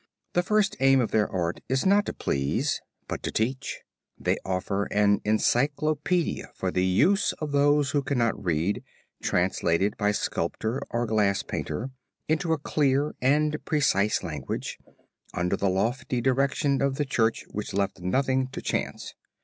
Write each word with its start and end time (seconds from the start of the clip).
The 0.33 0.41
first 0.41 0.75
aim 0.79 0.99
of 0.99 1.11
their 1.11 1.29
art 1.31 1.61
is 1.69 1.85
not 1.85 2.07
to 2.07 2.13
please, 2.13 2.81
but 3.07 3.21
to 3.21 3.31
teach; 3.31 3.81
they 4.17 4.37
offer 4.43 4.85
an 4.85 5.21
encyclopedia 5.23 6.49
for 6.55 6.71
the 6.71 6.83
use 6.83 7.33
of 7.33 7.51
those 7.51 7.91
who 7.91 8.01
cannot 8.01 8.43
read, 8.43 8.83
translated 9.21 9.95
by 9.97 10.11
sculptor 10.13 10.81
or 10.89 11.05
glass 11.05 11.43
painter 11.43 11.91
into 12.27 12.51
a 12.51 12.57
clear 12.57 13.13
and 13.21 13.63
precise 13.63 14.23
language, 14.23 14.79
under 15.35 15.55
the 15.55 15.69
lofty 15.69 16.19
direction 16.19 16.81
of 16.81 16.95
the 16.95 17.05
Church 17.05 17.45
which 17.51 17.71
left 17.75 17.99
nothing 17.99 18.47
to 18.47 18.59
chance. 18.59 19.13